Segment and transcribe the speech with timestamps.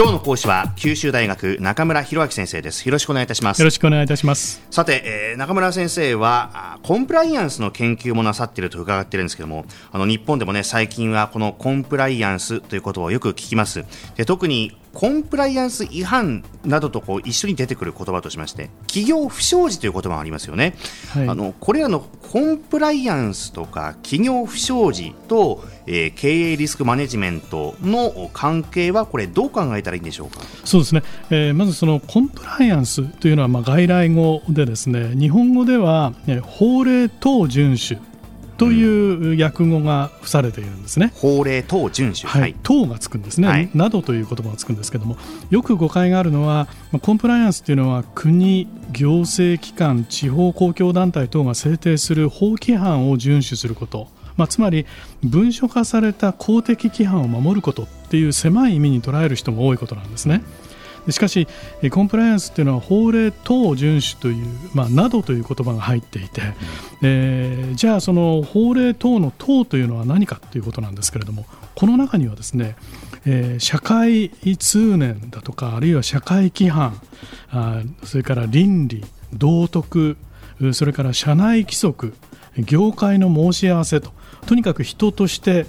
[0.00, 2.86] 今日の講師は九州大学中村博明先生です。
[2.86, 3.58] よろしくお願いいたします。
[3.58, 4.62] よろしくお願いいたします。
[4.70, 13.84] さて、えー、中村先生はコンプライアンスの研究もなさっていると伺っているんですけどもあの日本でもね最近はこのコンプライアンスということをよく聞きます。
[14.16, 20.74] で特にコンプライアンス違反などとこう一緒に出てくる言葉としまして企業不祥事という言葉がありますよね、
[21.12, 30.40] はい、あのこれらのコンプライアンスとか企業不祥事と、えー、経営リスクマネジメントの関係はこれどう考えたらいいんでしょうか？
[30.64, 38.00] そうですね、えー、まずそのコンプライアンスというのはまあ外来語でですね日本語では、ね、法令等遵守
[38.60, 41.14] という訳語が付されているんですね。
[41.14, 45.16] 法令等遵守、はい、等がつくんですね、はい、などという言葉がつくんですけども、
[45.48, 46.68] よく誤解があるのは、
[47.00, 54.08] コンプライアンスというのは国、行政機関、地方公共団体等が制定する法規範を遵守すること。
[54.36, 54.84] まあ、つまり
[55.22, 60.42] 文書化された公的規範を守ることっていう狭い意味に捉える人が多いことなんですね。
[61.10, 61.46] しかし
[61.90, 66.42] コンプライアンスというのは法令等遵守という、まあ、などという言葉が入っていて、
[67.02, 72.76] えー、じゃあその法令等の等というのは何かということなんですけれどもこの中にはですね、
[73.24, 77.00] えー、社会通念だとかあるいは社会規範
[77.50, 80.16] あそれから倫理道徳
[80.72, 82.14] それから社内規則
[82.56, 84.12] 業界の申し合わせと
[84.46, 85.66] とにかく人として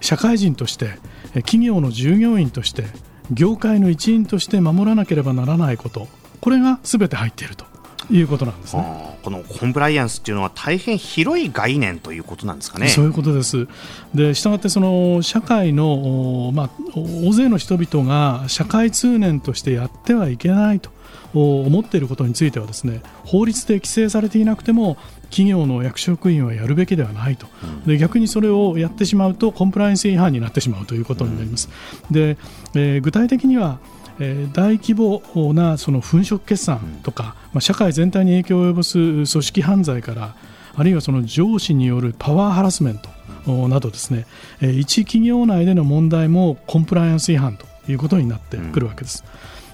[0.00, 0.98] 社会人として
[1.34, 2.84] 企業の従業員として
[3.30, 6.08] 業界の一員として守らなければならないこと。
[6.40, 7.71] これがすべて入っていると。
[8.10, 9.18] いうことなんですね。
[9.22, 12.88] このコンプライアンスっていうのは大変広い概念ということなんですかね。
[12.88, 13.68] そういうことです。
[14.14, 20.90] で、したがってその社会のまあ大勢の人々が社会通念としてやってはいけないと
[21.34, 24.96] 思っていることについてはですね、法律で規制されていなくても
[25.30, 27.46] 企業の役職員はやるべきではないと、
[27.86, 31.68] で逆にそれをやってしまうとコンプライアンス違反になってしまうということになります。
[32.10, 32.36] で
[32.74, 33.78] えー、具体的には
[34.20, 35.20] えー、大規模
[35.52, 40.34] なその粉飾決算とか、まあ、社会全体に影響を及ぼす組織犯罪から
[40.74, 44.26] あるいはその上司によるパワーハラスメントなどですね、
[44.60, 49.24] えー、一企業内での問題もコンプライアンス違反ということになってくるわけです。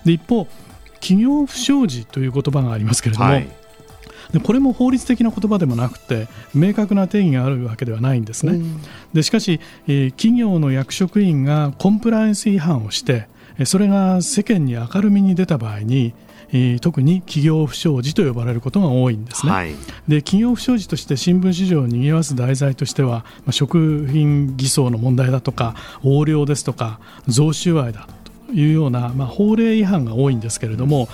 [0.05, 0.47] で一方
[1.01, 3.49] 企業不祥事という言葉がありますけれども、はい。
[4.33, 8.53] でこれも法律的な言葉でもなくて明確な定義があるわけではないんですね。
[8.53, 8.81] うん、
[9.13, 13.29] でしかし、えー、企業の役職員がコンプライアンス違反をして
[13.65, 16.15] それが世間に明るみに出た場合に
[16.81, 19.53] 特に企業不祥事と呼ばれることが多いんですね。
[19.53, 19.75] はい、
[20.07, 28.18] で企業不祥事として新聞市場を賑わす題材としては、まあ、食品偽装の問題だとか横領ですとか贈収賄だと
[28.53, 31.09] いうような、まあ、法令違反が多いんですけれども、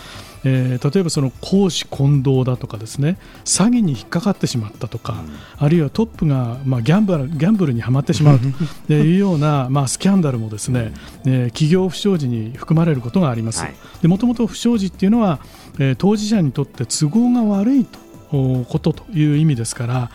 [0.44, 5.24] えー、例えばその公私混同だとかですね詐欺に引っかかってしまったとか、
[5.56, 8.40] あるいはトップが、まあ、ギャンブルギャンブルにはまってしまう
[8.86, 10.92] というような、まあ、スキャンダルもですね、
[11.24, 13.64] えー、企業不祥事に含まれることがあります。
[14.02, 15.40] もともと不祥事っていうのは、
[15.78, 20.10] えー、当事者にとって都合が悪いとことという意味ですから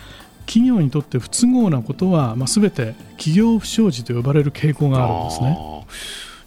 [0.46, 5.86] 企業にとって不都合なことは、まあ、全て企業不祥事と呼ばれる傾向があるんですね。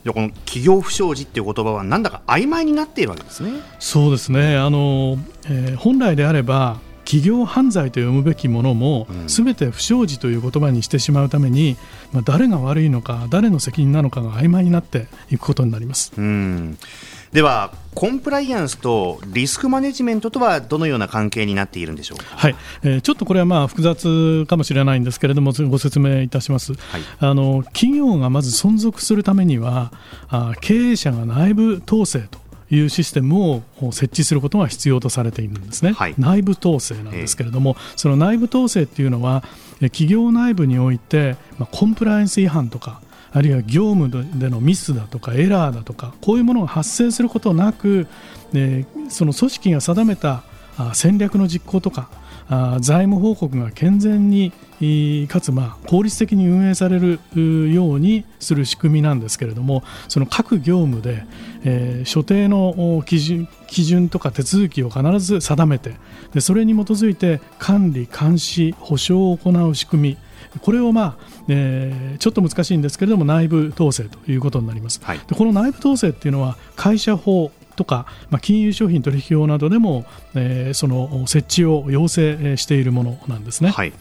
[0.04, 3.62] じゃこの企業不祥事っていう言葉はなんだか曖昧になっているわけですね。
[3.80, 11.76] そうですねあの、えー、本来であれば企業犯罪と読むべきものも、すべて不祥事という言葉にしてしまうために、
[12.12, 16.14] まあ、誰が悪いのか誰の責任なのかが曖昧になっていくことになります。
[16.18, 16.78] うん
[17.34, 22.56] ではコンプライアンスとリスクマネジメントとはどのような関係になっているんでしょうか、はい。
[22.84, 29.92] えー、ちょっとこれはまあ複雑かもしれないんですけれどもご説明いたします、はい、あの企業がまず存続するためには
[30.30, 32.40] あ経営者が内部統制と
[32.70, 39.44] いうシステムを設置することが必要とされているんですね、はい、内部統制なんですけれども、その内部統制っていうのは
[39.80, 43.02] 企業内部において、まあ、コンプライアンス違反とか
[43.34, 48.08] あるいは業務でのミスだとかエラーだとかこういうものが発生することなく、
[48.54, 50.44] えその組織が定めた
[50.94, 52.10] 戦略の実行とか
[52.80, 54.52] 財務報告が健全に
[55.30, 57.20] かつまあ効率的に運営される
[57.74, 61.26] ようにする仕組みなんですけれどもその各業務で、
[61.64, 65.96] えー、所定の基準基準とか手続きを必ず定めて
[66.34, 70.18] でそれに基づいて管理監視保証を行う仕組み
[70.62, 80.06] これを、まあえー、ちょっと難しいんですけれども内部統制ということになります、はい、でこの内部統制っていうのは会社法とか、まあ、金融商品取引法などでも、
[80.36, 83.72] えー、その設置を要請しているものなんですね。
[83.72, 83.94] はい。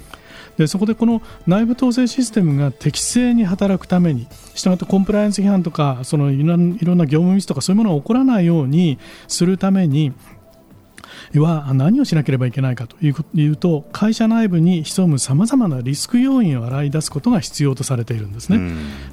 [0.58, 10.12] でそこでこの内部統制システムが適正に働くためにしたがってコンプライアンス違反とかそのいろんな業務ミスとかそういうものが起こらないようにするために
[11.35, 13.11] は何をしなければいけないかとい
[13.47, 18.61] うと会社内部に潜むさまざまなリスク要因を洗い出すことが必要とされているんですね。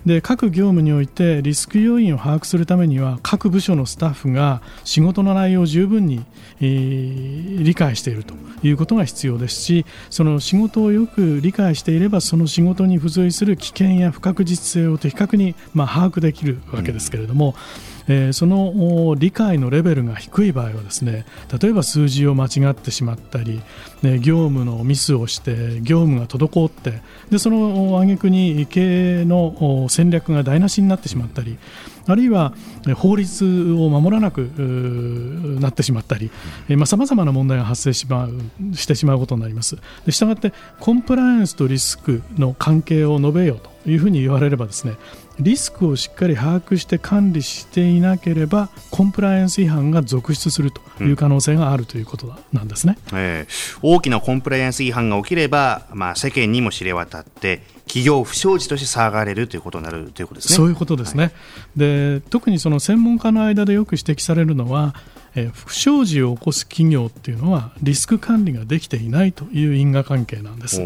[0.06, 6.26] で各業務においてリスク要因を把握するためには各部署のスタッフが仕事の内容を十分に、
[6.62, 8.34] えー、理解していると
[8.64, 17.56] いうことが必要ですしその仕事をよく理解していればその仕事に付随する危険や不確実性を的確に、まあ、把握できるわけですけれども、
[18.10, 21.26] えー、その理解のレベルが低い場合はですね
[21.62, 23.62] 例えば数字を間違ってしまったり、
[24.02, 31.60] ね、業務のミスをして業務が滞ってでその挙句に経営の戦略が台無しになってしまったり
[32.08, 32.54] あるいは
[32.96, 34.40] 法律を守らなく
[35.62, 36.32] なってしまったり
[36.86, 39.78] さまざ、まな問題が発生しまうしてしまうことになります。
[40.10, 44.96] したがってコンプライアンスとリスクの関係を述べようというふうに言われればですね
[45.40, 53.46] リスクをしっかり把握して管理していなければコンプライアンス違反が続出するという可能性があるということなんですね、うん、え。
[53.48, 60.56] ー、大きなコンプライアンス違反が起きれば、まあ、世間にも知れ渡って企業不祥事として騒がれるということになるということですね。
[60.58, 61.34] そういうことですね、はい、
[61.78, 64.94] で特にその専門家の間でよく指摘されるのは
[65.36, 70.82] え不祥事を起こす企業っていうのはリスク管理ができていないという因果関係なんです。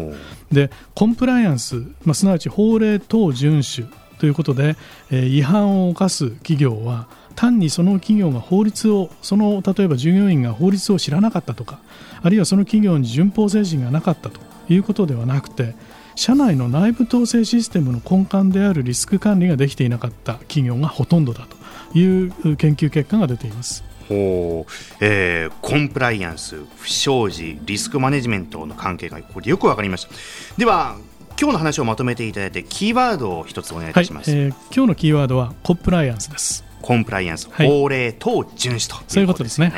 [0.52, 4.76] でコンプライアンス、まあ、すなわち法令等遵守ということで、
[5.10, 11.80] え違反を犯す企業は単にその企業が法律をその例えば従業員が法律を知らなかったとか
[12.22, 15.74] あるいはその企業に順法精神がなかったということではなくて
[16.16, 21.46] 社内の内部統制システムの根幹であるリスク管理ができていなかった企業がほとんどだ
[21.92, 23.84] という研究結果が出ています。
[24.08, 30.10] ほうえー、コンプライアンス、不祥事、リスクマネジメントの関係がこれよく分かりました。
[30.58, 30.98] では
[31.40, 36.64] 今日の話をまとめていただいてキーワードを一つお願いいたします、はい、えー、今日のキーワードはコンプライアンスです。
[36.80, 39.70] コンプライアンス、はい、法令等遵守と、ね、そういうことですね。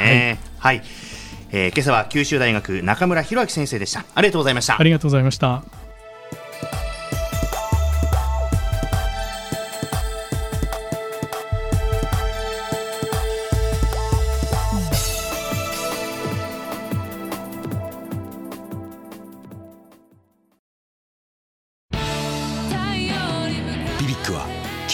[0.59, 0.87] はい、はい、
[1.53, 4.05] えー、今朝は九州大学中村弘明先生でした。
[4.15, 4.79] ありがとうございました。
[4.79, 5.63] ありがとうございました